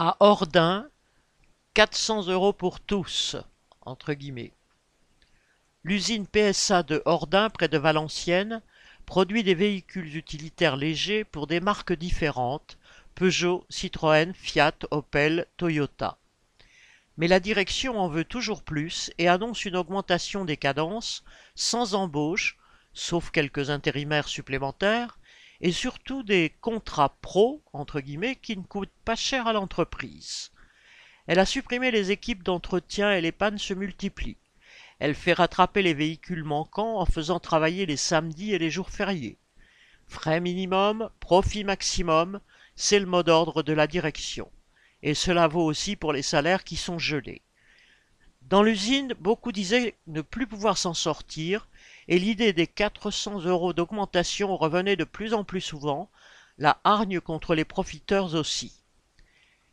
À 0.00 0.16
Ordin, 0.20 0.88
400 1.74 2.28
euros 2.28 2.52
pour 2.52 2.78
tous, 2.78 3.34
entre 3.80 4.12
guillemets. 4.12 4.52
L'usine 5.82 6.24
PSA 6.24 6.84
de 6.84 7.02
Ordin, 7.04 7.50
près 7.50 7.66
de 7.66 7.78
Valenciennes, 7.78 8.62
produit 9.06 9.42
des 9.42 9.56
véhicules 9.56 10.14
utilitaires 10.14 10.76
légers 10.76 11.24
pour 11.24 11.48
des 11.48 11.58
marques 11.58 11.92
différentes, 11.92 12.78
Peugeot, 13.16 13.66
Citroën, 13.70 14.34
Fiat, 14.34 14.76
Opel, 14.92 15.46
Toyota. 15.56 16.16
Mais 17.16 17.26
la 17.26 17.40
direction 17.40 17.98
en 17.98 18.06
veut 18.06 18.24
toujours 18.24 18.62
plus 18.62 19.10
et 19.18 19.26
annonce 19.26 19.64
une 19.64 19.74
augmentation 19.74 20.44
des 20.44 20.56
cadences 20.56 21.24
sans 21.56 21.96
embauche, 21.96 22.56
sauf 22.94 23.32
quelques 23.32 23.70
intérimaires 23.70 24.28
supplémentaires, 24.28 25.18
et 25.60 25.72
surtout 25.72 26.22
des 26.22 26.52
contrats 26.60 27.16
pro, 27.20 27.62
entre 27.72 28.00
guillemets, 28.00 28.36
qui 28.36 28.56
ne 28.56 28.62
coûtent 28.62 28.88
pas 29.04 29.16
cher 29.16 29.46
à 29.46 29.52
l'entreprise. 29.52 30.50
Elle 31.26 31.38
a 31.38 31.46
supprimé 31.46 31.90
les 31.90 32.10
équipes 32.10 32.42
d'entretien 32.42 33.12
et 33.12 33.20
les 33.20 33.32
pannes 33.32 33.58
se 33.58 33.74
multiplient. 33.74 34.38
Elle 34.98 35.14
fait 35.14 35.32
rattraper 35.32 35.82
les 35.82 35.94
véhicules 35.94 36.44
manquants 36.44 36.98
en 36.98 37.06
faisant 37.06 37.40
travailler 37.40 37.86
les 37.86 37.96
samedis 37.96 38.52
et 38.54 38.58
les 38.58 38.70
jours 38.70 38.90
fériés. 38.90 39.38
Frais 40.06 40.40
minimum, 40.40 41.10
profit 41.20 41.64
maximum, 41.64 42.40
c'est 42.76 42.98
le 42.98 43.06
mot 43.06 43.22
d'ordre 43.22 43.62
de 43.62 43.72
la 43.72 43.86
direction. 43.86 44.50
Et 45.02 45.14
cela 45.14 45.46
vaut 45.46 45.64
aussi 45.64 45.96
pour 45.96 46.12
les 46.12 46.22
salaires 46.22 46.64
qui 46.64 46.76
sont 46.76 46.98
gelés. 46.98 47.42
Dans 48.48 48.62
l'usine, 48.62 49.12
beaucoup 49.20 49.52
disaient 49.52 49.94
ne 50.06 50.22
plus 50.22 50.46
pouvoir 50.46 50.78
s'en 50.78 50.94
sortir, 50.94 51.68
et 52.08 52.18
l'idée 52.18 52.54
des 52.54 52.66
400 52.66 53.42
euros 53.42 53.74
d'augmentation 53.74 54.56
revenait 54.56 54.96
de 54.96 55.04
plus 55.04 55.34
en 55.34 55.44
plus 55.44 55.60
souvent, 55.60 56.08
la 56.56 56.80
hargne 56.82 57.20
contre 57.20 57.54
les 57.54 57.66
profiteurs 57.66 58.34
aussi. 58.34 58.72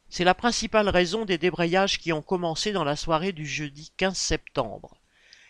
C'est 0.09 0.25
la 0.25 0.33
principale 0.33 0.89
raison 0.89 1.23
des 1.23 1.37
débrayages 1.37 1.99
qui 1.99 2.11
ont 2.11 2.21
commencé 2.21 2.73
dans 2.73 2.83
la 2.83 2.97
soirée 2.97 3.31
du 3.31 3.45
jeudi 3.45 3.93
15 3.95 4.17
septembre. 4.17 4.97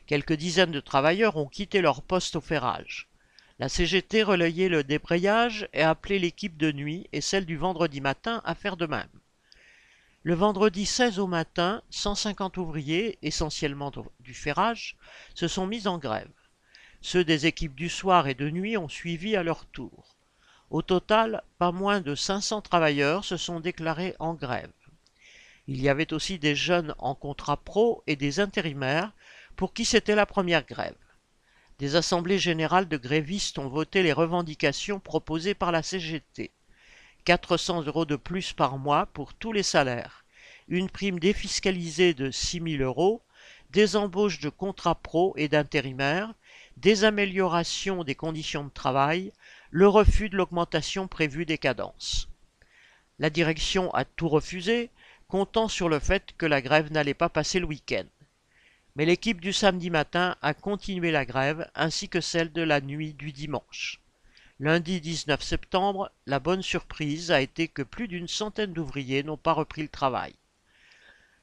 Quelques 0.05 0.33
dizaines 0.33 0.71
de 0.71 0.79
travailleurs 0.79 1.37
ont 1.37 1.47
quitté 1.47 1.81
leur 1.81 2.03
poste 2.03 2.35
au 2.35 2.41
ferrage. 2.41 3.09
La 3.57 3.69
CGT 3.69 4.21
relayait 4.21 4.69
le 4.69 4.83
débrayage 4.83 5.67
et 5.73 5.81
appelait 5.81 6.19
l'équipe 6.19 6.57
de 6.57 6.71
nuit 6.71 7.07
et 7.11 7.21
celle 7.21 7.47
du 7.47 7.57
vendredi 7.57 8.01
matin 8.01 8.43
à 8.45 8.53
faire 8.53 8.77
de 8.77 8.85
même. 8.85 9.09
Le 10.25 10.33
vendredi 10.33 10.87
16 10.87 11.19
au 11.19 11.27
matin, 11.27 11.83
150 11.91 12.57
ouvriers, 12.57 13.19
essentiellement 13.21 13.91
du 14.21 14.33
ferrage, 14.33 14.97
se 15.35 15.47
sont 15.47 15.67
mis 15.67 15.85
en 15.85 15.99
grève. 15.99 16.31
Ceux 16.99 17.23
des 17.23 17.45
équipes 17.45 17.75
du 17.75 17.89
soir 17.89 18.27
et 18.27 18.33
de 18.33 18.49
nuit 18.49 18.75
ont 18.75 18.89
suivi 18.89 19.35
à 19.35 19.43
leur 19.43 19.67
tour. 19.67 20.17
Au 20.71 20.81
total, 20.81 21.43
pas 21.59 21.71
moins 21.71 22.01
de 22.01 22.15
500 22.15 22.63
travailleurs 22.63 23.23
se 23.23 23.37
sont 23.37 23.59
déclarés 23.59 24.15
en 24.17 24.33
grève. 24.33 24.73
Il 25.67 25.79
y 25.79 25.89
avait 25.89 26.11
aussi 26.11 26.39
des 26.39 26.55
jeunes 26.55 26.95
en 26.97 27.13
contrat 27.13 27.57
pro 27.57 28.01
et 28.07 28.15
des 28.15 28.39
intérimaires 28.39 29.11
pour 29.55 29.75
qui 29.75 29.85
c'était 29.85 30.15
la 30.15 30.25
première 30.25 30.65
grève. 30.65 30.97
Des 31.77 31.95
assemblées 31.95 32.39
générales 32.39 32.87
de 32.87 32.97
grévistes 32.97 33.59
ont 33.59 33.69
voté 33.69 34.01
les 34.01 34.11
revendications 34.11 34.99
proposées 34.99 35.53
par 35.53 35.71
la 35.71 35.83
CGT. 35.83 36.51
400 37.25 37.83
euros 37.83 38.05
de 38.05 38.15
plus 38.15 38.53
par 38.53 38.77
mois 38.77 39.07
pour 39.07 39.33
tous 39.33 39.51
les 39.51 39.63
salaires, 39.63 40.23
une 40.67 40.89
prime 40.89 41.19
défiscalisée 41.19 42.13
de 42.13 42.31
6 42.31 42.77
000 42.77 42.83
euros, 42.83 43.21
des 43.71 43.95
embauches 43.95 44.39
de 44.39 44.49
contrats 44.49 44.95
pro 44.95 45.33
et 45.35 45.47
d'intérimaires, 45.47 46.33
des 46.77 47.03
améliorations 47.03 48.03
des 48.03 48.15
conditions 48.15 48.63
de 48.63 48.69
travail, 48.69 49.33
le 49.71 49.87
refus 49.87 50.29
de 50.29 50.37
l'augmentation 50.37 51.07
prévue 51.07 51.45
des 51.45 51.57
cadences. 51.57 52.29
La 53.19 53.29
direction 53.29 53.93
a 53.93 54.05
tout 54.05 54.29
refusé, 54.29 54.89
comptant 55.27 55.67
sur 55.67 55.89
le 55.89 55.99
fait 55.99 56.33
que 56.37 56.45
la 56.45 56.61
grève 56.61 56.91
n'allait 56.91 57.13
pas 57.13 57.29
passer 57.29 57.59
le 57.59 57.65
week-end 57.65 58.05
mais 58.95 59.05
l'équipe 59.05 59.41
du 59.41 59.51
samedi 59.51 59.89
matin 59.89 60.37
a 60.41 60.53
continué 60.53 61.11
la 61.11 61.25
grève 61.25 61.69
ainsi 61.75 62.07
que 62.07 62.21
celle 62.21 62.51
de 62.53 62.61
la 62.61 62.79
nuit 62.79 63.13
du 63.13 63.33
dimanche. 63.33 63.99
Lundi 64.61 65.01
19 65.01 65.43
septembre, 65.43 66.09
la 66.25 66.39
bonne 66.39 66.61
surprise 66.61 67.29
a 67.29 67.41
été 67.41 67.67
que 67.67 67.81
plus 67.81 68.07
d'une 68.07 68.29
centaine 68.29 68.71
d'ouvriers 68.71 69.21
n'ont 69.21 69.35
pas 69.35 69.51
repris 69.51 69.81
le 69.81 69.89
travail. 69.89 70.33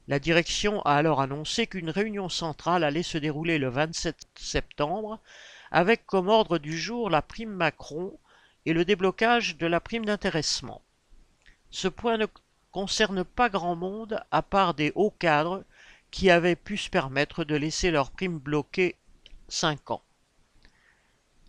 La 0.08 0.18
direction 0.18 0.80
a 0.82 0.94
alors 0.94 1.20
annoncé 1.20 1.66
qu'une 1.66 1.90
réunion 1.90 2.30
centrale 2.30 2.84
allait 2.84 3.02
se 3.02 3.18
dérouler 3.18 3.58
le 3.58 3.68
27 3.68 4.28
septembre 4.36 5.20
avec 5.70 6.06
comme 6.06 6.28
ordre 6.28 6.56
du 6.56 6.78
jour 6.78 7.10
la 7.10 7.20
prime 7.20 7.52
Macron 7.52 8.18
et 8.64 8.72
le 8.72 8.86
déblocage 8.86 9.58
de 9.58 9.66
la 9.66 9.80
prime 9.80 10.06
d'intéressement. 10.06 10.80
Ce 11.70 11.88
point 11.88 12.16
ne 12.16 12.26
concerne 12.70 13.24
pas 13.24 13.50
grand 13.50 13.76
monde 13.76 14.24
à 14.30 14.40
part 14.40 14.72
des 14.72 14.90
hauts 14.94 15.14
cadres 15.18 15.64
qui 16.10 16.30
avaient 16.30 16.56
pu 16.56 16.78
se 16.78 16.88
permettre 16.88 17.44
de 17.44 17.56
laisser 17.56 17.90
leur 17.90 18.10
prime 18.10 18.38
bloquée 18.38 18.96
cinq 19.48 19.90
ans. 19.90 20.02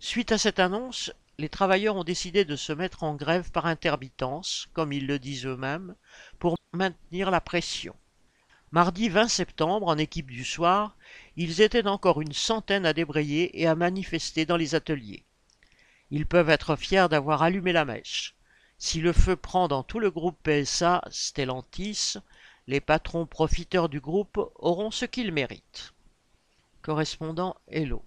Suite 0.02 0.34
à 0.34 0.38
cette 0.38 0.59
annonce, 0.59 1.13
les 1.39 1.49
travailleurs 1.49 1.95
ont 1.95 2.03
décidé 2.03 2.45
de 2.45 2.55
se 2.55 2.73
mettre 2.73 3.03
en 3.03 3.16
grève 3.16 3.51
par 3.51 3.66
intermittence, 3.66 4.67
comme 4.73 4.94
ils 4.94 5.07
le 5.07 5.19
disent 5.19 5.45
eux-mêmes, 5.45 5.95
pour 6.39 6.55
maintenir 6.73 7.31
la 7.31 7.41
pression. 7.41 7.95
Mardi 8.71 9.09
20 9.09 9.27
septembre, 9.27 9.88
en 9.88 9.97
équipe 9.97 10.31
du 10.31 10.43
soir, 10.43 10.95
ils 11.35 11.61
étaient 11.61 11.88
encore 11.88 12.22
une 12.22 12.33
centaine 12.33 12.85
à 12.85 12.93
débrayer 12.93 13.61
et 13.61 13.67
à 13.67 13.75
manifester 13.75 14.45
dans 14.45 14.57
les 14.57 14.75
ateliers. 14.75 15.25
Ils 16.11 16.25
peuvent 16.25 16.49
être 16.49 16.75
fiers 16.75 17.07
d'avoir 17.09 17.41
allumé 17.41 17.72
la 17.72 17.85
mèche. 17.85 18.35
Si 18.77 18.99
le 18.99 19.13
feu 19.13 19.35
prend 19.35 19.67
dans 19.67 19.83
tout 19.83 19.99
le 19.99 20.11
groupe 20.11 20.38
PSA 20.43 21.01
Stellantis, 21.09 22.16
les 22.67 22.81
patrons 22.81 23.25
profiteurs 23.25 23.89
du 23.89 23.99
groupe 23.99 24.39
auront 24.55 24.91
ce 24.91 25.05
qu'ils 25.05 25.31
méritent. 25.31 25.93
Correspondant 26.81 27.55
Hello. 27.67 28.03